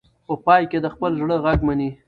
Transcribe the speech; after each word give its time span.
په 0.27 0.33
پای 0.45 0.63
کې 0.71 0.77
د 0.83 0.87
خپل 0.93 1.11
زړه 1.21 1.35
غږ 1.45 1.59
مني. 1.67 1.89